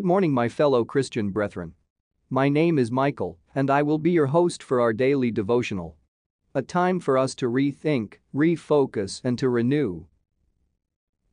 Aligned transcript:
Good 0.00 0.06
morning, 0.06 0.32
my 0.32 0.48
fellow 0.48 0.82
Christian 0.82 1.28
brethren. 1.28 1.74
My 2.30 2.48
name 2.48 2.78
is 2.78 2.90
Michael, 2.90 3.38
and 3.54 3.68
I 3.68 3.82
will 3.82 3.98
be 3.98 4.12
your 4.12 4.28
host 4.28 4.62
for 4.62 4.80
our 4.80 4.94
daily 4.94 5.30
devotional. 5.30 5.98
A 6.54 6.62
time 6.62 7.00
for 7.00 7.18
us 7.18 7.34
to 7.34 7.50
rethink, 7.50 8.14
refocus, 8.34 9.20
and 9.22 9.38
to 9.38 9.50
renew. 9.50 10.06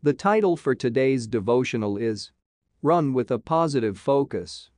The 0.04 0.12
title 0.12 0.58
for 0.58 0.76
today's 0.76 1.28
devotional 1.28 1.96
is 1.96 2.34
Run 2.82 3.14
with 3.14 3.32
a 3.32 3.40
Positive 3.40 3.98
Focus. 3.98 4.70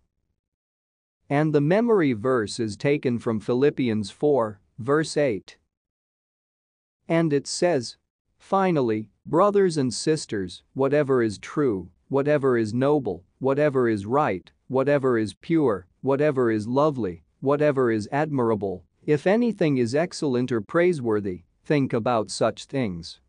And 1.28 1.52
the 1.52 1.60
memory 1.60 2.14
verse 2.14 2.60
is 2.60 2.78
taken 2.78 3.18
from 3.18 3.40
Philippians 3.40 4.12
4, 4.12 4.62
verse 4.78 5.18
8. 5.18 5.58
And 7.08 7.34
it 7.34 7.48
says, 7.48 7.98
Finally, 8.38 9.10
brothers 9.26 9.78
and 9.78 9.92
sisters, 9.92 10.62
whatever 10.76 11.24
is 11.24 11.40
true, 11.40 11.90
whatever 12.08 12.56
is 12.56 12.72
noble, 12.72 13.24
whatever 13.40 13.90
is 13.90 14.06
right, 14.06 14.52
whatever 14.68 15.18
is 15.18 15.34
pure, 15.34 15.88
whatever 16.02 16.52
is 16.52 16.68
lovely, 16.68 17.24
whatever 17.40 17.92
is 17.92 18.08
admirable, 18.12 18.84
if 19.06 19.26
anything 19.26 19.78
is 19.78 19.96
excellent 19.96 20.52
or 20.52 20.62
praiseworthy, 20.62 21.44
think 21.64 21.94
about 21.94 22.30
such 22.30 22.66
things. 22.66 23.20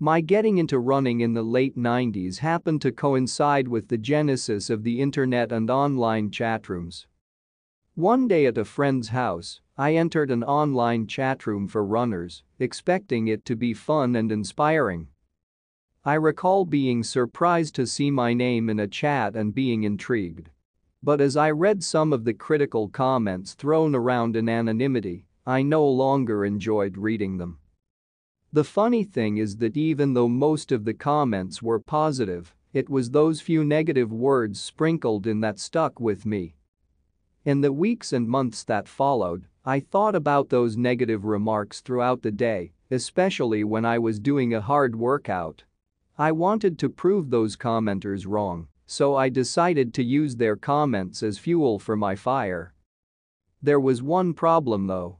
My 0.00 0.20
getting 0.20 0.58
into 0.58 0.78
running 0.78 1.20
in 1.20 1.34
the 1.34 1.42
late 1.42 1.78
90s 1.78 2.38
happened 2.38 2.82
to 2.82 2.92
coincide 2.92 3.68
with 3.68 3.88
the 3.88 3.96
genesis 3.96 4.68
of 4.68 4.82
the 4.82 5.00
internet 5.00 5.52
and 5.52 5.70
online 5.70 6.30
chatrooms. 6.30 7.06
One 7.94 8.26
day 8.26 8.46
at 8.46 8.58
a 8.58 8.64
friend's 8.64 9.08
house, 9.10 9.60
I 9.78 9.94
entered 9.94 10.32
an 10.32 10.42
online 10.42 11.06
chatroom 11.06 11.70
for 11.70 11.84
runners, 11.84 12.42
expecting 12.58 13.28
it 13.28 13.44
to 13.44 13.54
be 13.54 13.72
fun 13.72 14.16
and 14.16 14.32
inspiring. 14.32 15.08
I 16.06 16.14
recall 16.14 16.66
being 16.66 17.02
surprised 17.02 17.74
to 17.76 17.86
see 17.86 18.10
my 18.10 18.34
name 18.34 18.68
in 18.68 18.78
a 18.78 18.86
chat 18.86 19.34
and 19.34 19.54
being 19.54 19.84
intrigued. 19.84 20.50
But 21.02 21.18
as 21.22 21.34
I 21.34 21.50
read 21.50 21.82
some 21.82 22.12
of 22.12 22.24
the 22.24 22.34
critical 22.34 22.90
comments 22.90 23.54
thrown 23.54 23.94
around 23.94 24.36
in 24.36 24.46
anonymity, 24.46 25.24
I 25.46 25.62
no 25.62 25.88
longer 25.88 26.44
enjoyed 26.44 26.98
reading 26.98 27.38
them. 27.38 27.56
The 28.52 28.64
funny 28.64 29.02
thing 29.04 29.38
is 29.38 29.56
that 29.56 29.78
even 29.78 30.12
though 30.12 30.28
most 30.28 30.72
of 30.72 30.84
the 30.84 30.92
comments 30.92 31.62
were 31.62 31.80
positive, 31.80 32.54
it 32.74 32.90
was 32.90 33.10
those 33.10 33.40
few 33.40 33.64
negative 33.64 34.12
words 34.12 34.60
sprinkled 34.60 35.26
in 35.26 35.40
that 35.40 35.58
stuck 35.58 36.00
with 36.00 36.26
me. 36.26 36.54
In 37.46 37.62
the 37.62 37.72
weeks 37.72 38.12
and 38.12 38.28
months 38.28 38.62
that 38.64 38.88
followed, 38.88 39.46
I 39.64 39.80
thought 39.80 40.14
about 40.14 40.50
those 40.50 40.76
negative 40.76 41.24
remarks 41.24 41.80
throughout 41.80 42.20
the 42.20 42.30
day, 42.30 42.74
especially 42.90 43.64
when 43.64 43.86
I 43.86 43.98
was 43.98 44.18
doing 44.18 44.52
a 44.52 44.60
hard 44.60 44.96
workout 44.96 45.64
I 46.16 46.30
wanted 46.30 46.78
to 46.78 46.88
prove 46.88 47.30
those 47.30 47.56
commenters 47.56 48.24
wrong, 48.24 48.68
so 48.86 49.16
I 49.16 49.28
decided 49.28 49.92
to 49.94 50.04
use 50.04 50.36
their 50.36 50.54
comments 50.54 51.24
as 51.24 51.38
fuel 51.38 51.80
for 51.80 51.96
my 51.96 52.14
fire. 52.14 52.72
There 53.60 53.80
was 53.80 54.00
one 54.00 54.32
problem 54.32 54.86
though. 54.86 55.18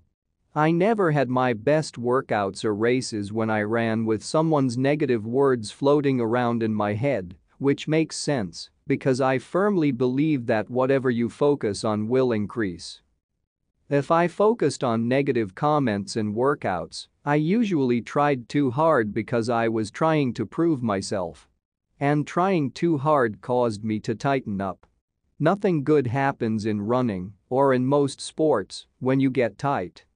I 0.55 0.71
never 0.71 1.11
had 1.11 1.29
my 1.29 1.53
best 1.53 1.97
workouts 1.97 2.65
or 2.65 2.73
races 2.73 3.33
when 3.33 3.51
I 3.51 3.63
ran 3.63 4.05
with 4.05 4.23
someone's 4.23 4.79
negative 4.79 5.27
words 5.27 5.73
floating 5.73 6.21
around 6.21 6.63
in 6.63 6.73
my 6.73 6.95
head, 6.95 7.35
which 7.59 7.89
makes 7.89 8.17
sense 8.17 8.71
because 8.87 9.21
I 9.21 9.39
firmly 9.39 9.91
believe 9.91 10.47
that 10.47 10.71
whatever 10.71 11.11
you 11.11 11.29
focus 11.29 11.83
on 11.83 12.07
will 12.07 12.31
increase. 12.31 13.01
If 13.91 14.11
I 14.11 14.29
focused 14.29 14.83
on 14.83 15.09
negative 15.09 15.55
comments 15.55 16.17
in 16.17 16.35
workouts, 16.35 17.09
I 17.23 17.35
usually 17.35 18.01
tried 18.01 18.49
too 18.49 18.71
hard 18.71 19.13
because 19.13 19.51
I 19.51 19.69
was 19.69 19.91
trying 19.91 20.33
to 20.35 20.47
prove 20.47 20.83
myself. 20.83 21.47
And 22.01 22.27
trying 22.27 22.71
too 22.71 22.97
hard 22.97 23.43
caused 23.43 23.85
me 23.85 24.01
to 24.01 24.15
tighten 24.15 24.63
up. 24.63 24.87
Nothing 25.39 25.85
good 25.85 26.07
happens 26.07 26.65
in 26.65 26.81
running, 26.81 27.35
or 27.51 27.75
in 27.75 27.85
most 27.85 28.23
sports, 28.23 28.87
when 29.01 29.21
you 29.21 29.31
get 29.31 29.59
tight. 29.59 30.07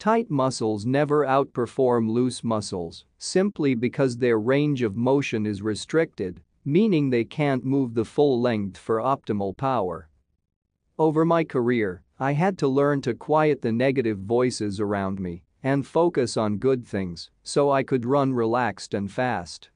Tight 0.00 0.28
muscles 0.28 0.84
never 0.84 1.24
outperform 1.24 2.10
loose 2.10 2.42
muscles, 2.42 3.04
simply 3.18 3.76
because 3.76 4.16
their 4.16 4.40
range 4.40 4.82
of 4.82 4.96
motion 4.96 5.46
is 5.46 5.62
restricted, 5.62 6.40
meaning 6.64 7.10
they 7.10 7.24
can't 7.24 7.64
move 7.64 7.94
the 7.94 8.04
full 8.04 8.40
length 8.40 8.78
for 8.78 8.98
optimal 8.98 9.56
power. 9.56 10.08
Over 10.98 11.24
my 11.24 11.44
career, 11.44 12.02
I 12.22 12.32
had 12.32 12.58
to 12.58 12.68
learn 12.68 13.00
to 13.02 13.14
quiet 13.14 13.62
the 13.62 13.72
negative 13.72 14.18
voices 14.18 14.78
around 14.78 15.18
me 15.18 15.42
and 15.62 15.86
focus 15.86 16.36
on 16.36 16.58
good 16.58 16.86
things 16.86 17.30
so 17.42 17.70
I 17.70 17.82
could 17.82 18.04
run 18.04 18.34
relaxed 18.34 18.92
and 18.92 19.10
fast. 19.10 19.70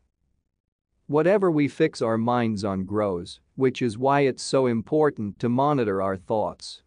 Whatever 1.06 1.50
we 1.50 1.68
fix 1.68 2.02
our 2.02 2.18
minds 2.18 2.62
on 2.62 2.84
grows, 2.84 3.40
which 3.56 3.80
is 3.80 3.96
why 3.96 4.20
it's 4.20 4.42
so 4.42 4.66
important 4.66 5.38
to 5.38 5.48
monitor 5.48 6.02
our 6.02 6.18
thoughts. 6.18 6.82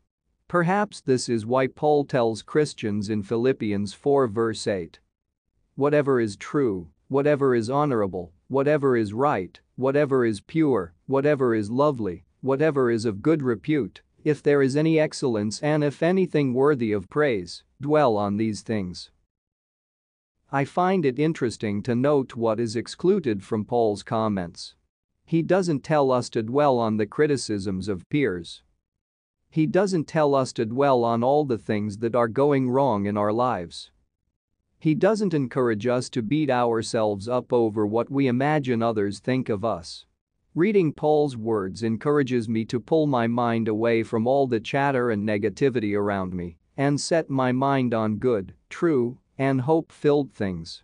Perhaps 0.47 1.01
this 1.01 1.27
is 1.27 1.43
why 1.43 1.65
Paul 1.65 2.05
tells 2.05 2.43
Christians 2.43 3.09
in 3.09 3.23
Philippians 3.23 3.93
4 3.93 4.27
verse 4.27 4.67
8. 4.67 4.99
Whatever 5.73 6.21
is 6.21 6.37
true, 6.37 6.89
whatever 7.07 7.55
is 7.55 7.67
honorable, 7.67 8.31
whatever 8.47 8.95
is 8.95 9.11
right, 9.11 9.59
whatever 9.75 10.23
is 10.23 10.39
pure, 10.39 10.93
whatever 11.07 11.55
is 11.55 11.71
lovely, 11.71 12.25
whatever 12.41 12.91
is 12.91 13.05
of 13.05 13.23
good 13.23 13.41
repute, 13.41 14.03
if 14.27 14.43
there 14.43 14.61
is 14.61 14.75
any 14.75 14.99
excellence 14.99 15.61
and 15.61 15.85
if 15.85 16.03
anything 16.03 16.53
worthy 16.53 16.91
of 16.91 17.07
praise, 17.07 17.63
dwell 17.79 18.17
on 18.17 18.35
these 18.35 18.61
things. 18.61 19.09
I 20.51 20.65
find 20.65 21.05
it 21.05 21.17
interesting 21.17 21.81
to 21.83 21.95
note 21.95 22.35
what 22.35 22.59
is 22.59 22.75
excluded 22.75 23.41
from 23.41 23.63
Paul's 23.63 24.03
comments. 24.03 24.75
He 25.23 25.41
doesn't 25.41 25.85
tell 25.85 26.11
us 26.11 26.29
to 26.31 26.43
dwell 26.43 26.77
on 26.77 26.97
the 26.97 27.05
criticisms 27.05 27.87
of 27.87 28.07
peers. 28.09 28.63
He 29.49 29.65
doesn't 29.65 30.09
tell 30.09 30.35
us 30.35 30.51
to 30.53 30.65
dwell 30.65 31.05
on 31.05 31.23
all 31.23 31.45
the 31.45 31.57
things 31.57 31.99
that 31.99 32.13
are 32.13 32.27
going 32.27 32.69
wrong 32.69 33.05
in 33.05 33.15
our 33.15 33.31
lives. 33.31 33.91
He 34.77 34.93
doesn't 34.93 35.33
encourage 35.33 35.87
us 35.87 36.09
to 36.09 36.21
beat 36.21 36.49
ourselves 36.49 37.29
up 37.29 37.53
over 37.53 37.87
what 37.87 38.09
we 38.09 38.27
imagine 38.27 38.83
others 38.83 39.19
think 39.19 39.47
of 39.47 39.63
us. 39.63 40.05
Reading 40.57 40.91
Paul's 40.91 41.37
words 41.37 41.83
encourages 41.83 42.49
me 42.49 42.65
to 42.65 42.79
pull 42.79 43.05
my 43.05 43.27
mind 43.27 43.67
away 43.67 44.01
from 44.01 44.25
all 44.25 44.47
the 44.47 44.59
chatter 44.59 45.11
and 45.11 45.23
negativity 45.23 45.95
around 45.95 46.33
me 46.33 46.57
and 46.75 46.99
set 46.99 47.29
my 47.29 47.51
mind 47.51 47.93
on 47.93 48.15
good, 48.15 48.55
true, 48.67 49.19
and 49.37 49.61
hope-filled 49.61 50.33
things. 50.33 50.81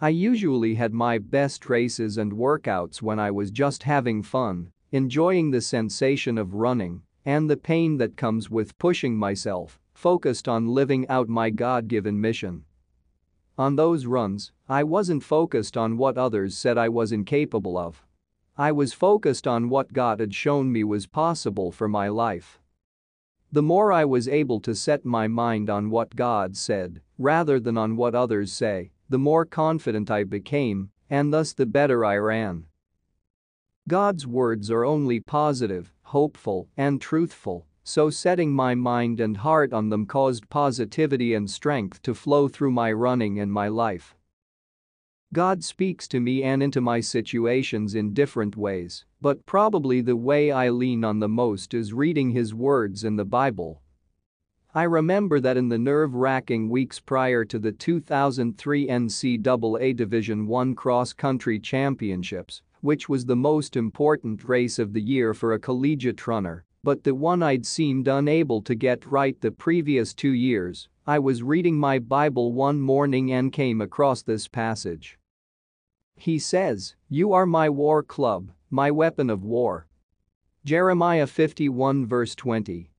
I 0.00 0.08
usually 0.08 0.74
had 0.74 0.92
my 0.92 1.18
best 1.18 1.70
races 1.70 2.18
and 2.18 2.32
workouts 2.32 3.00
when 3.00 3.20
I 3.20 3.30
was 3.30 3.52
just 3.52 3.84
having 3.84 4.24
fun, 4.24 4.72
enjoying 4.90 5.52
the 5.52 5.60
sensation 5.60 6.36
of 6.36 6.54
running 6.54 7.02
and 7.24 7.48
the 7.48 7.56
pain 7.56 7.98
that 7.98 8.16
comes 8.16 8.50
with 8.50 8.76
pushing 8.76 9.16
myself, 9.16 9.78
focused 9.94 10.48
on 10.48 10.66
living 10.66 11.06
out 11.08 11.28
my 11.28 11.50
God-given 11.50 12.20
mission. 12.20 12.64
On 13.56 13.76
those 13.76 14.06
runs, 14.06 14.50
I 14.68 14.82
wasn't 14.82 15.22
focused 15.22 15.76
on 15.76 15.96
what 15.96 16.18
others 16.18 16.58
said 16.58 16.76
I 16.76 16.88
was 16.88 17.12
incapable 17.12 17.78
of. 17.78 18.04
I 18.60 18.72
was 18.72 18.92
focused 18.92 19.46
on 19.46 19.68
what 19.68 19.92
God 19.92 20.18
had 20.18 20.34
shown 20.34 20.72
me 20.72 20.82
was 20.82 21.06
possible 21.06 21.70
for 21.70 21.86
my 21.86 22.08
life. 22.08 22.58
The 23.52 23.62
more 23.62 23.92
I 23.92 24.04
was 24.04 24.26
able 24.26 24.58
to 24.62 24.74
set 24.74 25.04
my 25.04 25.28
mind 25.28 25.70
on 25.70 25.90
what 25.90 26.16
God 26.16 26.56
said, 26.56 27.00
rather 27.18 27.60
than 27.60 27.78
on 27.78 27.94
what 27.94 28.16
others 28.16 28.52
say, 28.52 28.90
the 29.08 29.18
more 29.18 29.44
confident 29.44 30.10
I 30.10 30.24
became, 30.24 30.90
and 31.08 31.32
thus 31.32 31.52
the 31.52 31.66
better 31.66 32.04
I 32.04 32.16
ran. 32.16 32.64
God's 33.86 34.26
words 34.26 34.72
are 34.72 34.84
only 34.84 35.20
positive, 35.20 35.94
hopeful, 36.02 36.68
and 36.76 37.00
truthful, 37.00 37.64
so 37.84 38.10
setting 38.10 38.52
my 38.52 38.74
mind 38.74 39.20
and 39.20 39.36
heart 39.36 39.72
on 39.72 39.88
them 39.88 40.04
caused 40.04 40.50
positivity 40.50 41.32
and 41.32 41.48
strength 41.48 42.02
to 42.02 42.12
flow 42.12 42.48
through 42.48 42.72
my 42.72 42.90
running 42.90 43.38
and 43.38 43.52
my 43.52 43.68
life. 43.68 44.16
God 45.34 45.62
speaks 45.62 46.08
to 46.08 46.20
me 46.20 46.42
and 46.42 46.62
into 46.62 46.80
my 46.80 47.00
situations 47.00 47.94
in 47.94 48.14
different 48.14 48.56
ways, 48.56 49.04
but 49.20 49.44
probably 49.44 50.00
the 50.00 50.16
way 50.16 50.50
I 50.50 50.70
lean 50.70 51.04
on 51.04 51.18
the 51.18 51.28
most 51.28 51.74
is 51.74 51.92
reading 51.92 52.30
His 52.30 52.54
words 52.54 53.04
in 53.04 53.16
the 53.16 53.26
Bible. 53.26 53.82
I 54.74 54.84
remember 54.84 55.38
that 55.40 55.58
in 55.58 55.68
the 55.68 55.76
nerve-wracking 55.76 56.70
weeks 56.70 56.98
prior 56.98 57.44
to 57.44 57.58
the 57.58 57.72
2003 57.72 58.88
NCAA 58.88 59.94
Division 59.94 60.50
I 60.50 60.72
cross-country 60.72 61.60
championships, 61.60 62.62
which 62.80 63.10
was 63.10 63.26
the 63.26 63.36
most 63.36 63.76
important 63.76 64.48
race 64.48 64.78
of 64.78 64.94
the 64.94 65.02
year 65.02 65.34
for 65.34 65.52
a 65.52 65.58
collegiate 65.58 66.26
runner, 66.26 66.64
but 66.82 67.04
the 67.04 67.14
one 67.14 67.42
I'd 67.42 67.66
seemed 67.66 68.08
unable 68.08 68.62
to 68.62 68.74
get 68.74 69.04
right 69.04 69.38
the 69.38 69.50
previous 69.50 70.14
two 70.14 70.32
years, 70.32 70.88
I 71.06 71.18
was 71.18 71.42
reading 71.42 71.76
my 71.76 71.98
Bible 71.98 72.54
one 72.54 72.80
morning 72.80 73.30
and 73.32 73.52
came 73.52 73.82
across 73.82 74.22
this 74.22 74.48
passage. 74.48 75.17
He 76.20 76.38
says, 76.38 76.94
You 77.08 77.32
are 77.32 77.46
my 77.46 77.68
war 77.68 78.02
club, 78.02 78.50
my 78.70 78.90
weapon 78.90 79.30
of 79.30 79.44
war. 79.44 79.86
Jeremiah 80.64 81.26
51 81.26 82.06
verse 82.06 82.34
20. 82.34 82.90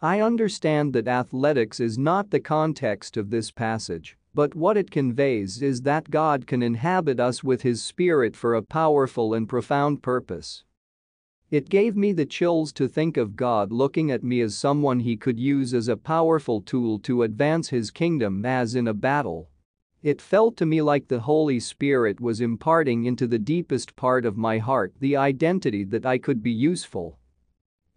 I 0.00 0.20
understand 0.20 0.92
that 0.92 1.08
athletics 1.08 1.80
is 1.80 1.98
not 1.98 2.30
the 2.30 2.40
context 2.40 3.16
of 3.16 3.30
this 3.30 3.50
passage, 3.50 4.16
But 4.34 4.56
what 4.56 4.76
it 4.76 4.90
conveys 4.90 5.62
is 5.62 5.82
that 5.82 6.10
God 6.10 6.48
can 6.48 6.60
inhabit 6.60 7.20
us 7.20 7.44
with 7.44 7.62
His 7.62 7.82
Spirit 7.82 8.34
for 8.34 8.54
a 8.54 8.62
powerful 8.62 9.32
and 9.32 9.48
profound 9.48 10.02
purpose. 10.02 10.64
It 11.52 11.68
gave 11.68 11.96
me 11.96 12.12
the 12.12 12.26
chills 12.26 12.72
to 12.72 12.88
think 12.88 13.16
of 13.16 13.36
God 13.36 13.70
looking 13.70 14.10
at 14.10 14.24
me 14.24 14.40
as 14.40 14.56
someone 14.56 15.00
he 15.00 15.16
could 15.16 15.38
use 15.38 15.72
as 15.72 15.86
a 15.86 15.96
powerful 15.96 16.60
tool 16.60 16.98
to 17.00 17.22
advance 17.22 17.68
his 17.68 17.92
kingdom 17.92 18.44
as 18.44 18.74
in 18.74 18.88
a 18.88 18.94
battle. 18.94 19.50
It 20.04 20.20
felt 20.20 20.58
to 20.58 20.66
me 20.66 20.82
like 20.82 21.08
the 21.08 21.20
Holy 21.20 21.58
Spirit 21.58 22.20
was 22.20 22.42
imparting 22.42 23.06
into 23.06 23.26
the 23.26 23.38
deepest 23.38 23.96
part 23.96 24.26
of 24.26 24.36
my 24.36 24.58
heart 24.58 24.92
the 25.00 25.16
identity 25.16 25.82
that 25.84 26.04
I 26.04 26.18
could 26.18 26.42
be 26.42 26.50
useful. 26.50 27.18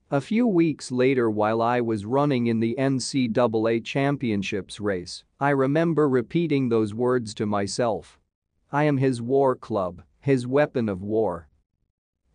A 0.09 0.21
few 0.21 0.47
weeks 0.47 0.89
later 0.89 1.29
while 1.29 1.61
I 1.61 1.81
was 1.81 2.05
running 2.05 2.47
in 2.47 2.61
the 2.61 2.77
NCAA 2.79 3.83
championships 3.83 4.79
race, 4.79 5.25
I 5.37 5.49
remember 5.49 6.07
repeating 6.07 6.69
those 6.69 6.93
words 6.93 7.33
to 7.33 7.45
myself. 7.45 8.17
I 8.71 8.85
am 8.85 8.99
his 8.99 9.21
war 9.21 9.53
club, 9.53 10.01
his 10.21 10.47
weapon 10.47 10.87
of 10.87 11.01
war. 11.01 11.49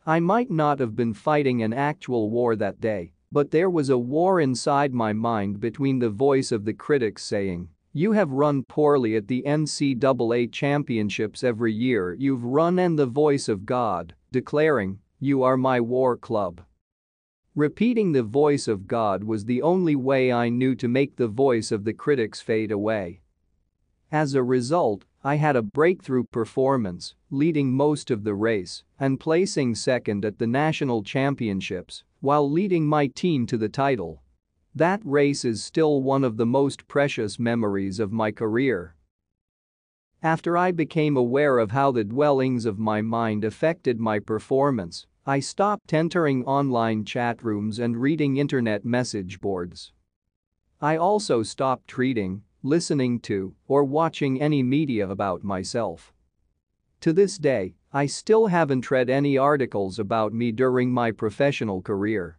I 0.05 0.21
might 0.21 0.51
not 0.51 0.81
have 0.81 0.95
been 0.95 1.15
fighting 1.15 1.63
an 1.63 1.73
actual 1.73 2.29
war 2.29 2.57
that 2.57 2.83
day, 2.83 3.15
but 3.33 3.51
there 3.51 3.71
was 3.71 3.89
a 3.89 3.97
war 3.97 4.39
inside 4.39 4.93
my 4.93 5.15
mind 5.15 5.61
between 5.61 5.99
the 5.99 6.11
voice 6.11 6.53
of 6.53 6.67
the 6.67 6.75
critics 6.75 7.25
saying, 7.25 7.71
you 7.95 8.13
have 8.13 8.31
run 8.31 8.63
poorly 8.63 9.17
at 9.17 9.29
the 9.29 9.43
NCAA 9.47 10.51
championships 10.51 11.45
every 11.45 11.73
year 11.75 12.15
you've 12.19 12.45
run 12.45 12.79
and 12.79 12.99
the 12.99 13.07
voice 13.07 13.49
of 13.49 13.67
God, 13.67 14.15
declaring, 14.31 14.99
you 15.21 15.43
are 15.43 15.59
my 15.59 15.79
war 15.79 16.17
club. 16.17 16.63
Repeating 17.55 18.13
the 18.13 18.23
voice 18.23 18.67
of 18.67 18.87
God 18.87 19.23
was 19.23 19.45
the 19.45 19.61
only 19.61 19.95
way 19.95 20.33
I 20.33 20.49
knew 20.49 20.75
to 20.77 20.89
make 20.89 21.17
the 21.17 21.29
voice 21.29 21.71
of 21.71 21.85
the 21.85 21.93
critics 21.93 22.41
fade 22.41 22.73
away. 22.73 23.21
As 24.11 24.35
a 24.35 24.43
result, 24.43 25.05
I 25.23 25.37
had 25.37 25.55
a 25.55 25.63
breakthrough 25.63 26.25
performance, 26.25 27.15
leading 27.31 27.73
most 27.73 28.11
of 28.11 28.25
the 28.25 28.35
race 28.35 28.85
and 28.99 29.21
placing 29.21 29.75
second 29.75 30.25
at 30.25 30.39
the 30.39 30.47
national 30.47 31.03
championships 31.03 32.05
while 32.21 32.51
leading 32.51 32.87
my 32.87 33.07
team 33.09 33.47
to 33.47 33.59
the 33.59 33.69
title. 33.69 34.23
That 34.75 35.01
race 35.05 35.45
is 35.45 35.63
still 35.63 36.03
one 36.03 36.25
of 36.25 36.37
the 36.37 36.47
most 36.47 36.89
precious 36.89 37.39
memories 37.39 38.01
of 38.01 38.13
my 38.13 38.33
career. 38.33 38.95
After 40.23 40.57
I 40.57 40.71
became 40.71 41.17
aware 41.17 41.59
of 41.59 41.73
how 41.73 41.93
the 41.93 42.05
dwellings 42.05 42.65
of 42.65 42.79
my 42.79 43.03
mind 43.03 43.45
affected 43.45 44.01
my 44.01 44.19
performance, 44.19 45.07
I 45.27 45.41
stopped 45.41 45.93
entering 45.93 46.45
online 46.45 47.05
chat 47.05 47.43
rooms 47.45 47.79
and 47.79 47.97
reading 47.97 48.37
internet 48.37 48.85
message 48.85 49.41
boards. 49.41 49.93
I 50.81 50.97
also 50.97 51.43
stopped 51.43 51.97
reading 51.99 52.43
listening 52.63 53.19
to, 53.19 53.55
or 53.67 53.85
watching 53.85 54.41
any 54.41 54.63
media 54.63 55.09
about 55.09 55.43
myself. 55.43 56.13
To 57.01 57.13
this 57.13 57.37
day, 57.37 57.75
I 57.93 58.07
still 58.07 58.47
haven't 58.47 58.91
read 58.91 59.11
any 59.11 59.37
articles 59.37 59.99
about 59.99 60.33
me 60.33 60.53
during 60.53 60.93
my 60.93 61.11
professional 61.11 61.83
career. 61.83 62.39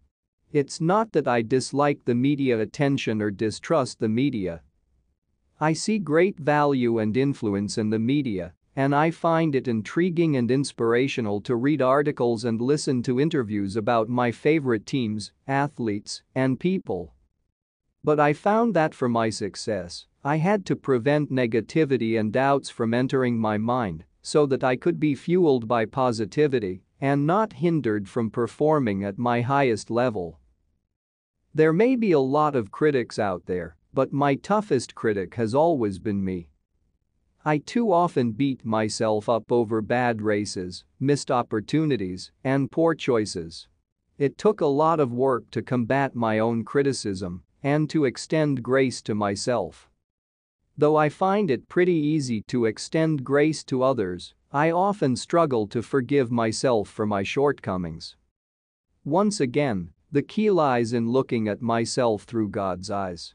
It's 0.53 0.79
not 0.79 1.13
that 1.13 1.27
I 1.27 1.41
dislike 1.41 2.05
the 2.05 2.13
media 2.13 2.59
attention 2.59 3.23
or 3.23 3.31
distrust 3.31 3.99
the 3.99 4.07
media. 4.07 4.61
I 5.59 5.73
see 5.73 5.97
great 5.97 6.37
value 6.37 6.99
and 6.99 7.17
influence 7.17 7.79
in 7.79 7.89
the 7.89 7.97
media, 7.97 8.53
and 8.75 8.93
I 8.93 9.09
find 9.09 9.55
it 9.55 9.67
intriguing 9.67 10.37
and 10.37 10.51
inspirational 10.51 11.41
to 11.41 11.55
read 11.55 11.81
articles 11.81 12.45
and 12.45 12.61
listen 12.61 13.01
to 13.01 13.19
interviews 13.19 13.75
about 13.75 14.09
my 14.09 14.31
favorite 14.31 14.85
teams, 14.85 15.31
athletes, 15.47 16.21
and 16.35 16.59
people. 16.59 17.15
But 18.03 18.19
I 18.19 18.33
found 18.33 18.75
that 18.75 18.93
for 18.93 19.09
my 19.09 19.31
success, 19.31 20.05
I 20.23 20.37
had 20.37 20.67
to 20.67 20.75
prevent 20.75 21.31
negativity 21.31 22.19
and 22.19 22.31
doubts 22.31 22.69
from 22.69 22.93
entering 22.93 23.39
my 23.39 23.57
mind 23.57 24.03
so 24.21 24.45
that 24.45 24.63
I 24.63 24.75
could 24.75 24.99
be 24.99 25.15
fueled 25.15 25.67
by 25.67 25.85
positivity 25.85 26.83
and 27.01 27.25
not 27.25 27.53
hindered 27.53 28.07
from 28.07 28.29
performing 28.29 29.03
at 29.03 29.17
my 29.17 29.41
highest 29.41 29.89
level. 29.89 30.39
There 31.55 31.73
may 31.73 31.95
be 31.95 32.11
a 32.11 32.19
lot 32.19 32.55
of 32.55 32.71
critics 32.71 33.19
out 33.19 33.45
there, 33.45 33.75
but 33.93 34.11
my 34.11 34.33
toughest 34.33 34.95
critic 34.95 35.35
has 35.35 35.53
always 35.53 35.99
been 35.99 36.23
me. 36.23 36.49
I 37.45 37.59
too 37.59 37.91
often 37.91 38.31
beat 38.31 38.65
myself 38.65 39.29
up 39.29 39.51
over 39.51 39.81
bad 39.81 40.21
races, 40.21 40.83
missed 40.99 41.29
opportunities, 41.29 42.31
and 42.43 42.71
poor 42.71 42.95
choices. 42.95 43.67
It 44.17 44.37
took 44.37 44.61
a 44.61 44.65
lot 44.65 44.99
of 44.99 45.11
work 45.11 45.51
to 45.51 45.61
combat 45.61 46.15
my 46.15 46.39
own 46.39 46.63
criticism 46.63 47.43
and 47.61 47.87
to 47.91 48.05
extend 48.05 48.63
grace 48.63 49.01
to 49.03 49.13
myself. 49.13 49.89
Though 50.75 50.95
I 50.95 51.09
find 51.09 51.51
it 51.51 51.69
pretty 51.69 51.93
easy 51.93 52.41
to 52.47 52.65
extend 52.65 53.23
grace 53.23 53.63
to 53.65 53.83
others, 53.83 54.33
I 54.51 54.71
often 54.71 55.15
struggle 55.15 55.67
to 55.67 55.83
forgive 55.83 56.31
myself 56.31 56.89
for 56.89 57.05
my 57.05 57.21
shortcomings. 57.21 58.15
Once 59.05 59.39
again, 59.39 59.89
the 60.13 60.21
key 60.21 60.51
lies 60.51 60.93
in 60.93 61.09
looking 61.09 61.47
at 61.47 61.59
myself 61.59 62.21
through 62.21 62.47
God's 62.47 62.91
eyes. 62.91 63.33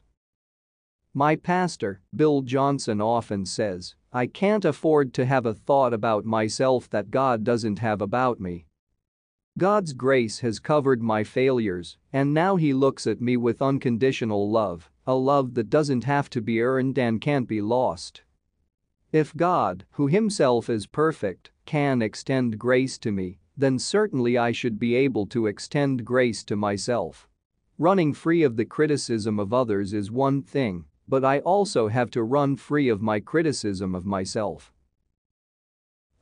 My 1.13 1.35
pastor, 1.35 1.99
Bill 2.15 2.41
Johnson 2.41 3.01
often 3.01 3.45
says, 3.45 3.95
I 4.13 4.27
can't 4.27 4.63
afford 4.63 5.13
to 5.15 5.25
have 5.25 5.45
a 5.45 5.53
thought 5.53 5.93
about 5.93 6.23
myself 6.23 6.89
that 6.91 7.11
God 7.11 7.43
doesn't 7.43 7.79
have 7.79 8.01
about 8.01 8.39
me. 8.39 8.65
God's 9.57 9.91
grace 9.91 10.39
has 10.39 10.59
covered 10.59 11.01
my 11.01 11.25
failures, 11.25 11.97
and 12.13 12.33
now 12.33 12.55
He 12.55 12.73
looks 12.73 13.05
at 13.05 13.19
me 13.19 13.35
with 13.35 13.61
unconditional 13.61 14.49
love, 14.49 14.89
a 15.05 15.15
love 15.15 15.55
that 15.55 15.69
doesn't 15.69 16.05
have 16.05 16.29
to 16.29 16.41
be 16.41 16.61
earned 16.61 16.97
and 16.97 17.19
can't 17.19 17.47
be 17.47 17.59
lost. 17.59 18.21
If 19.11 19.35
God, 19.35 19.83
who 19.91 20.07
Himself 20.07 20.69
is 20.69 20.87
perfect, 20.87 21.51
can 21.65 22.01
extend 22.01 22.57
grace 22.57 22.97
to 22.99 23.11
me, 23.11 23.41
then 23.59 23.77
certainly 23.77 24.37
I 24.37 24.51
should 24.51 24.79
be 24.79 24.95
able 24.95 25.25
to 25.27 25.47
extend 25.47 26.05
grace 26.05 26.43
to 26.45 26.55
myself. 26.55 27.27
Running 27.77 28.13
free 28.13 28.43
of 28.43 28.55
the 28.55 28.65
criticism 28.65 29.39
of 29.39 29.53
others 29.53 29.93
is 29.93 30.09
one 30.09 30.41
thing, 30.41 30.85
but 31.07 31.25
I 31.25 31.39
also 31.39 31.89
have 31.89 32.09
to 32.11 32.23
run 32.23 32.55
free 32.55 32.87
of 32.87 33.01
my 33.01 33.19
criticism 33.19 33.95
of 33.95 34.05
myself. 34.05 34.71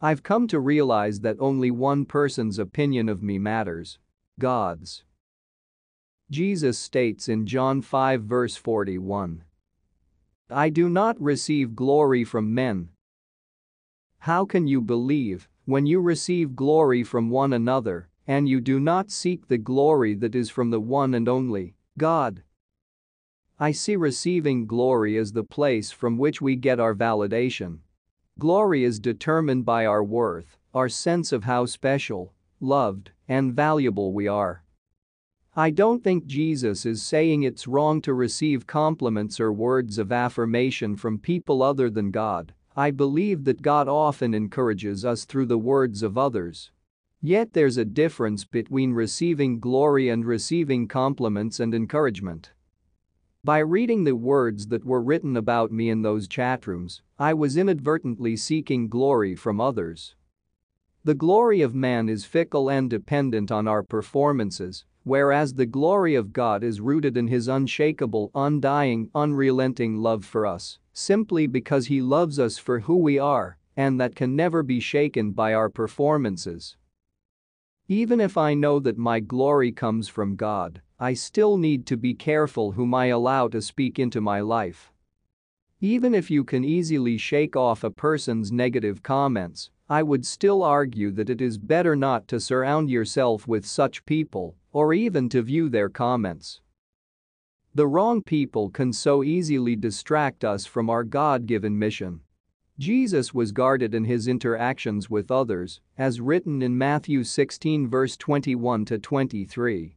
I've 0.01 0.23
come 0.23 0.47
to 0.47 0.59
realize 0.59 1.19
that 1.21 1.37
only 1.39 1.71
one 1.71 2.05
person's 2.05 2.59
opinion 2.59 3.09
of 3.09 3.21
me 3.21 3.37
matters. 3.37 3.99
God's. 4.39 5.03
Jesus 6.29 6.77
states 6.77 7.29
in 7.29 7.45
John 7.45 7.81
5 7.81 8.23
verse 8.23 8.55
41. 8.55 9.43
I 10.49 10.69
do 10.69 10.89
not 10.89 11.21
receive 11.21 11.75
glory 11.75 12.23
from 12.23 12.53
men. 12.53 12.89
How 14.19 14.45
can 14.45 14.67
you 14.67 14.81
believe 14.81 15.49
when 15.67 15.85
you 15.85 15.99
receive 15.99 16.55
glory 16.55 17.03
from 17.03 17.29
one 17.29 17.51
another 17.51 18.07
and 18.25 18.47
you 18.47 18.61
do 18.61 18.79
not 18.79 19.11
seek 19.11 19.45
the 19.45 19.57
glory 19.57 20.15
that 20.15 20.33
is 20.33 20.49
from 20.49 20.69
the 20.69 20.79
one 20.79 21.13
and 21.13 21.27
only 21.27 21.75
God? 21.97 22.41
I 23.59 23.73
see 23.73 23.97
receiving 23.97 24.65
glory 24.65 25.17
as 25.17 25.33
the 25.33 25.43
place 25.43 25.91
from 25.91 26.17
which 26.17 26.41
we 26.41 26.55
get 26.55 26.79
our 26.79 26.95
validation. 26.95 27.79
Glory 28.39 28.85
is 28.85 28.97
determined 28.97 29.65
by 29.65 29.85
our 29.85 30.05
worth, 30.05 30.57
our 30.73 30.87
sense 30.87 31.33
of 31.33 31.43
how 31.43 31.65
special, 31.65 32.33
loved, 32.61 33.11
and 33.27 33.53
valuable 33.53 34.13
we 34.13 34.25
are. 34.25 34.63
I 35.53 35.71
don't 35.71 36.01
think 36.01 36.27
Jesus 36.27 36.85
is 36.85 37.03
saying 37.03 37.43
it's 37.43 37.67
wrong 37.67 37.99
to 38.03 38.13
receive 38.13 38.67
compliments 38.67 39.37
or 39.37 39.51
words 39.51 39.97
of 39.97 40.13
affirmation 40.13 40.95
from 40.95 41.19
people 41.19 41.61
other 41.61 41.89
than 41.89 42.11
God. 42.11 42.53
I 42.77 42.91
believe 42.91 43.43
that 43.45 43.63
God 43.63 43.87
often 43.87 44.35
encourages 44.35 45.03
us 45.03 45.25
through 45.25 45.47
the 45.47 45.57
words 45.57 46.03
of 46.03 46.15
others. 46.15 46.69
Yet 47.23 47.53
there's 47.53 47.77
a 47.77 47.83
difference 47.83 48.45
between 48.45 48.93
receiving 48.93 49.59
glory 49.59 50.09
and 50.09 50.23
receiving 50.23 50.87
compliments 50.87 51.59
and 51.59 51.73
encouragement. 51.73 52.51
By 53.43 53.59
reading 53.59 54.03
the 54.03 54.15
words 54.15 54.67
that 54.67 54.85
were 54.85 55.01
written 55.01 55.35
about 55.35 55.71
me 55.71 55.89
in 55.89 56.03
those 56.03 56.27
chat 56.27 56.67
rooms, 56.67 57.01
I 57.17 57.33
was 57.33 57.57
inadvertently 57.57 58.35
seeking 58.35 58.89
glory 58.89 59.33
from 59.33 59.59
others. 59.59 60.13
The 61.03 61.15
glory 61.15 61.61
of 61.61 61.73
man 61.73 62.07
is 62.07 62.25
fickle 62.25 62.69
and 62.69 62.91
dependent 62.91 63.51
on 63.51 63.67
our 63.67 63.81
performances, 63.81 64.85
whereas 65.03 65.55
the 65.55 65.65
glory 65.65 66.13
of 66.13 66.31
God 66.31 66.63
is 66.63 66.79
rooted 66.79 67.17
in 67.17 67.27
his 67.27 67.47
unshakable, 67.47 68.29
undying, 68.35 69.09
unrelenting 69.15 69.95
love 69.97 70.25
for 70.25 70.45
us, 70.45 70.77
simply 70.97 71.45
because 71.45 71.85
he 71.85 72.01
loves 72.01 72.39
us 72.39 72.57
for 72.57 72.79
who 72.79 72.97
we 72.97 73.19
are, 73.19 73.59
and 73.75 74.01
that 74.01 74.15
can 74.15 74.35
never 74.35 74.63
be 74.63 74.79
shaken 74.79 75.31
by 75.31 75.53
our 75.53 75.69
performances. 75.69 76.75
Even 77.87 78.19
if 78.19 78.35
I 78.35 78.55
know 78.55 78.79
that 78.79 78.97
my 78.97 79.19
glory 79.19 79.71
comes 79.71 80.07
from 80.07 80.35
God, 80.35 80.81
I 80.99 81.13
still 81.13 81.57
need 81.57 81.85
to 81.85 81.97
be 81.97 82.15
careful 82.15 82.71
whom 82.71 82.95
I 82.95 83.05
allow 83.05 83.47
to 83.49 83.61
speak 83.61 83.99
into 83.99 84.21
my 84.21 84.41
life. 84.41 84.91
Even 85.79 86.15
if 86.15 86.31
you 86.31 86.43
can 86.43 86.65
easily 86.65 87.19
shake 87.19 87.55
off 87.55 87.83
a 87.83 87.91
person's 87.91 88.51
negative 88.51 89.03
comments, 89.03 89.69
I 89.87 90.01
would 90.01 90.25
still 90.25 90.63
argue 90.63 91.11
that 91.11 91.29
it 91.29 91.39
is 91.39 91.59
better 91.59 91.95
not 91.95 92.27
to 92.29 92.39
surround 92.39 92.89
yourself 92.89 93.47
with 93.47 93.67
such 93.67 94.03
people 94.05 94.55
or 94.71 94.95
even 94.95 95.29
to 95.29 95.43
view 95.43 95.69
their 95.69 95.89
comments. 95.89 96.59
The 97.77 97.85
wrong 97.85 98.23
people 98.23 98.71
can 98.71 98.91
so 98.91 99.23
easily 99.23 99.75
distract 99.75 100.43
us 100.43 100.65
from 100.65 100.89
our 100.89 101.03
God-given 101.03 101.77
mission. 101.77 102.21
Jesus 102.79 103.35
was 103.35 103.51
guarded 103.51 103.93
in 103.93 104.03
his 104.03 104.27
interactions 104.27 105.11
with 105.11 105.29
others, 105.29 105.79
as 105.95 106.19
written 106.19 106.63
in 106.63 106.75
Matthew 106.75 107.23
16 107.23 107.87
verse 107.87 108.17
21 108.17 108.85
to 108.85 108.97
23. 108.97 109.95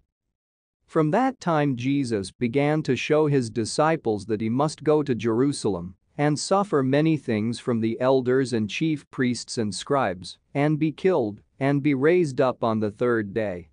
From 0.84 1.10
that 1.12 1.40
time 1.40 1.74
Jesus 1.74 2.30
began 2.30 2.82
to 2.82 2.96
show 2.96 3.28
his 3.28 3.48
disciples 3.48 4.26
that 4.26 4.42
he 4.42 4.50
must 4.50 4.84
go 4.84 5.02
to 5.02 5.14
Jerusalem 5.14 5.94
and 6.18 6.38
suffer 6.38 6.82
many 6.82 7.16
things 7.16 7.58
from 7.58 7.80
the 7.80 7.98
elders 7.98 8.52
and 8.52 8.68
chief 8.68 9.10
priests 9.10 9.56
and 9.56 9.74
scribes, 9.74 10.36
and 10.52 10.78
be 10.78 10.92
killed, 10.92 11.40
and 11.58 11.82
be 11.82 11.94
raised 11.94 12.42
up 12.42 12.62
on 12.62 12.80
the 12.80 12.90
third 12.90 13.32
day. 13.32 13.69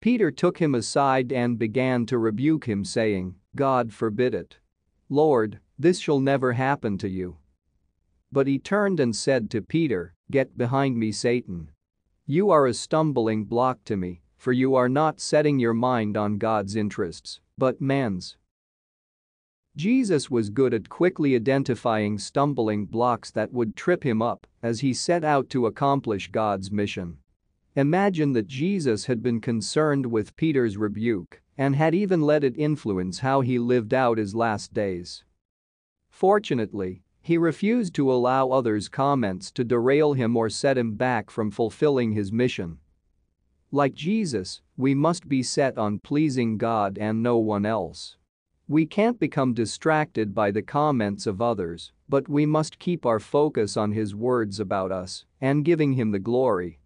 Peter 0.00 0.30
took 0.30 0.58
him 0.58 0.74
aside 0.74 1.30
and 1.32 1.58
began 1.58 2.06
to 2.06 2.16
rebuke 2.16 2.66
him 2.66 2.84
saying, 2.84 3.34
God 3.54 3.92
forbid 3.92 4.34
it. 4.34 4.58
Lord, 5.08 5.60
this 5.78 5.98
shall 5.98 6.20
never 6.20 6.52
happen 6.52 6.96
to 6.98 7.08
you. 7.08 7.36
But 8.32 8.46
he 8.46 8.58
turned 8.58 9.00
and 9.00 9.14
said 9.14 9.50
to 9.50 9.60
Peter, 9.60 10.14
Get 10.30 10.56
behind 10.56 10.96
me 10.96 11.12
Satan. 11.12 11.70
You 12.26 12.50
are 12.50 12.66
a 12.66 12.74
stumbling 12.74 13.44
block 13.44 13.84
to 13.84 13.96
me, 13.96 14.22
for 14.36 14.52
you 14.52 14.74
are 14.74 14.88
not 14.88 15.20
setting 15.20 15.58
your 15.58 15.74
mind 15.74 16.16
on 16.16 16.38
God's 16.38 16.76
interests, 16.76 17.40
but 17.58 17.80
man's. 17.80 18.38
Jesus 19.76 20.30
was 20.30 20.50
good 20.50 20.74
at 20.74 20.88
quickly 20.88 21.34
identifying 21.34 22.18
stumbling 22.18 22.86
blocks 22.86 23.30
that 23.30 23.52
would 23.52 23.76
trip 23.76 24.02
him 24.02 24.22
up 24.22 24.46
as 24.62 24.80
he 24.80 24.94
set 24.94 25.24
out 25.24 25.48
to 25.50 25.66
accomplish 25.66 26.30
God's 26.30 26.70
mission. 26.70 27.18
Imagine 27.76 28.32
that 28.32 28.48
Jesus 28.48 29.06
had 29.06 29.22
been 29.22 29.40
concerned 29.40 30.06
with 30.06 30.36
Peter's 30.36 30.76
rebuke 30.76 31.40
and 31.56 31.76
had 31.76 31.94
even 31.94 32.22
let 32.22 32.42
it 32.42 32.58
influence 32.58 33.20
how 33.20 33.42
he 33.42 33.58
lived 33.58 33.94
out 33.94 34.18
his 34.18 34.34
last 34.34 34.74
days. 34.74 35.24
Fortunately, 36.10 37.02
he 37.20 37.38
refused 37.38 37.94
to 37.94 38.10
allow 38.10 38.48
others' 38.48 38.88
comments 38.88 39.52
to 39.52 39.62
derail 39.62 40.14
him 40.14 40.36
or 40.36 40.48
set 40.48 40.76
him 40.76 40.94
back 40.94 41.30
from 41.30 41.50
fulfilling 41.50 42.12
his 42.12 42.32
mission. 42.32 42.78
Like 43.70 43.94
Jesus, 43.94 44.62
we 44.76 44.96
must 44.96 45.28
be 45.28 45.44
set 45.44 45.78
on 45.78 46.00
pleasing 46.00 46.58
God 46.58 46.98
and 46.98 47.22
no 47.22 47.38
one 47.38 47.64
else. 47.64 48.16
We 48.66 48.84
can't 48.84 49.20
become 49.20 49.54
distracted 49.54 50.34
by 50.34 50.50
the 50.50 50.62
comments 50.62 51.26
of 51.26 51.40
others, 51.40 51.92
but 52.08 52.28
we 52.28 52.46
must 52.46 52.80
keep 52.80 53.06
our 53.06 53.20
focus 53.20 53.76
on 53.76 53.92
His 53.92 54.14
words 54.14 54.58
about 54.58 54.90
us 54.90 55.24
and 55.40 55.64
giving 55.64 55.92
Him 55.92 56.10
the 56.10 56.18
glory. 56.18 56.79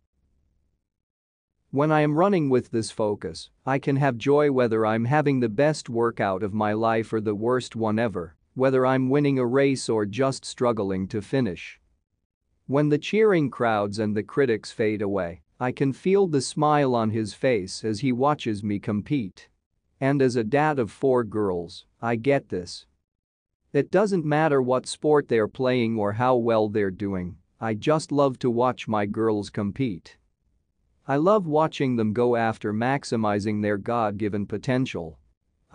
When 1.75 1.91
I 1.91 2.03
am 2.03 2.17
running 2.17 2.51
with 2.51 2.71
this 2.71 2.93
focus, 2.93 3.51
I 3.67 3.81
can 3.81 3.97
have 3.97 4.17
joy 4.17 4.53
whether 4.53 4.87
I'm 4.87 5.07
having 5.07 5.41
the 5.41 5.49
best 5.49 5.91
workout 5.91 6.45
of 6.45 6.55
my 6.55 6.73
life 6.73 7.13
or 7.13 7.21
the 7.21 7.35
worst 7.35 7.75
one 7.75 7.99
ever 7.99 8.37
whether 8.55 8.87
I'm 8.87 9.09
winning 9.09 9.41
a 9.41 9.45
race 9.45 9.89
or 9.89 10.07
just 10.07 10.45
struggling 10.45 11.09
to 11.09 11.21
finish. 11.21 11.81
When 12.69 12.91
the 12.91 12.99
cheering 12.99 13.51
crowds 13.51 13.99
and 13.99 14.17
the 14.17 14.23
critics 14.23 14.71
fade 14.71 15.03
away, 15.03 15.43
I 15.59 15.73
can 15.73 15.93
feel 15.93 16.29
the 16.29 16.41
smile 16.41 16.95
on 16.95 17.11
his 17.11 17.35
face 17.35 17.85
as 17.85 17.99
he 17.99 18.13
watches 18.13 18.63
me 18.63 18.79
compete. 18.79 19.49
And 20.01 20.23
as 20.23 20.37
a 20.37 20.45
dad 20.45 20.79
of 20.79 20.93
four 20.93 21.25
girls, 21.25 21.87
I 22.01 22.15
get 22.15 22.51
this. 22.51 22.87
It 23.73 23.91
doesn't 23.91 24.25
matter 24.25 24.63
what 24.63 24.87
sport 24.87 25.27
they're 25.27 25.49
playing 25.49 25.99
or 25.99 26.13
how 26.13 26.37
well 26.37 26.69
they're 26.69 26.93
doing, 26.93 27.39
I 27.61 27.75
just 27.75 28.13
love 28.13 28.39
to 28.39 28.49
watch 28.49 28.87
my 28.87 29.07
girls 29.07 29.51
compete. 29.51 30.19
I 31.07 31.17
love 31.17 31.47
watching 31.47 31.97
them 31.97 32.13
go 32.13 32.37
after 32.37 32.73
maximizing 32.73 33.63
their 33.63 33.79
God-given 33.79 34.47
potential 34.47 35.19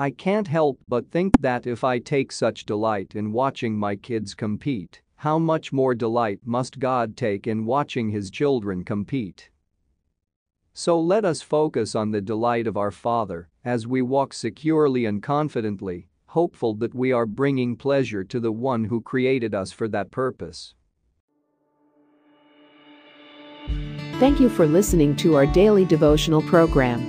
I 0.02 0.12
can't 0.12 0.48
help 0.48 0.80
but 0.88 1.12
think 1.12 1.42
that 1.42 1.68
if 1.68 1.84
I 1.84 2.00
take 2.00 2.32
such 2.32 2.66
delight 2.66 3.16
in 3.16 3.34
watching 3.34 3.78
my 3.78 3.98
kids 3.98 4.34
compete, 4.34 5.02
how 5.18 5.38
much 5.38 5.74
more 5.74 5.94
delight 5.94 6.40
must 6.46 6.80
God 6.80 7.18
take 7.18 7.48
in 7.48 7.66
watching 7.66 8.10
his 8.10 8.32
children 8.32 8.86
compete? 8.86 9.50
So 10.72 10.98
let 10.98 11.26
us 11.26 11.42
focus 11.42 11.96
on 11.96 12.12
the 12.12 12.22
delight 12.22 12.66
of 12.66 12.78
our 12.78 12.92
Father 12.92 13.50
as 13.66 13.86
we 13.86 14.02
walk 14.02 14.34
securely 14.34 15.04
and 15.04 15.22
confidently, 15.22 16.08
hopeful 16.28 16.76
that 16.76 16.96
we 16.96 17.12
are 17.12 17.26
bringing 17.26 17.76
pleasure 17.76 18.24
to 18.24 18.40
the 18.40 18.54
one 18.54 18.86
who 18.86 19.02
created 19.02 19.54
us 19.54 19.74
for 19.74 19.90
that 19.90 20.12
purpose. 20.12 20.76
Thank 24.20 24.40
you 24.42 24.50
for 24.50 24.68
listening 24.68 25.16
to 25.18 25.36
our 25.38 25.46
daily 25.46 25.86
devotional 25.86 26.42
program. 26.42 27.00